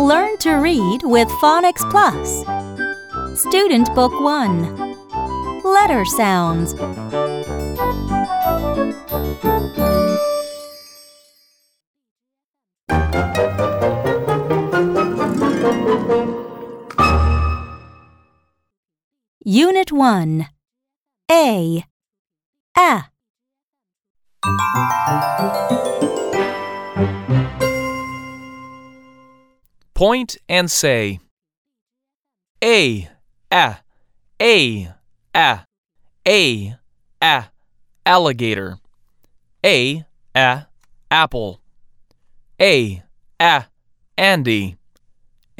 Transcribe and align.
Learn 0.00 0.36
to 0.38 0.54
read 0.54 1.02
with 1.04 1.28
Phonics 1.40 1.88
Plus. 1.88 2.44
Student 3.40 3.94
Book 3.94 4.10
1 4.20 5.62
Letter 5.62 6.04
Sounds. 6.04 6.74
Unit 19.44 19.92
1 19.92 20.48
A 21.30 21.84
A 22.76 23.04
Point 29.94 30.36
and 30.48 30.68
say 30.68 31.20
A, 32.62 33.08
a, 33.52 33.76
a, 34.40 34.88
a, 35.34 35.60
a, 36.26 36.76
a, 37.22 37.44
alligator. 38.04 38.78
A, 39.64 40.04
a, 40.34 40.66
apple. 41.10 41.60
A, 42.60 43.04
a, 43.38 43.66
Andy. 44.18 44.76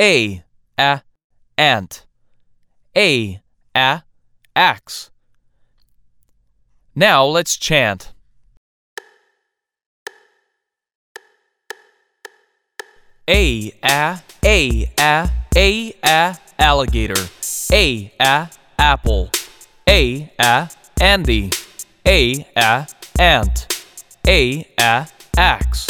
A, 0.00 0.42
a, 0.78 1.02
ant. 1.56 2.06
A, 2.96 3.40
a, 3.76 4.02
axe. 4.56 5.10
Now 6.96 7.24
let's 7.24 7.56
chant. 7.56 8.13
A 13.26 13.72
a 13.82 14.20
a 14.44 14.92
a 14.98 15.30
a 15.56 15.94
a 16.04 16.38
alligator. 16.58 17.30
A 17.72 18.12
a 18.20 18.50
apple. 18.78 19.30
A 19.88 20.30
a 20.38 20.68
Andy. 21.00 21.50
A 22.06 22.46
a 22.54 22.86
ant. 23.18 23.82
A 24.28 24.68
a 24.78 25.06
axe. 25.38 25.86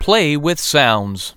Play 0.00 0.36
with 0.36 0.58
sounds. 0.58 1.36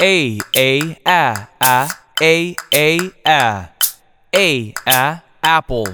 A 0.00 0.40
a 0.56 0.98
a 1.04 1.48
a 1.60 1.90
a 2.20 2.56
a 2.74 2.98
a 3.24 3.68
a 4.34 4.74
a 4.86 5.22
apple 5.42 5.86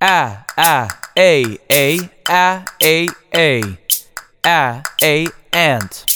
a 0.00 0.44
a 0.58 0.88
a 1.16 1.58
a 1.70 2.10
a 2.30 2.58
a 2.82 3.08
a 3.34 3.78
a 4.44 4.82
a 5.02 5.26
ant 5.52 6.06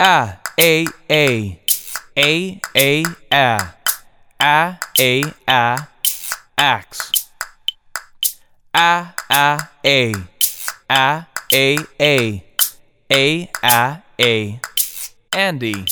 a 0.00 0.38
a 0.58 0.86
a 1.10 1.60
a 2.16 2.60
a 2.76 3.04
a 3.32 3.58
a 4.40 4.78
a 4.98 5.22
a 5.48 5.88
axe 6.56 7.12
a 8.74 9.12
a 9.30 9.58
a 9.84 10.14
a 10.88 11.26
a 11.52 11.76
a 12.00 12.44
a 13.10 13.50
a 13.62 14.02
a 14.20 14.67
Andy 15.32 15.84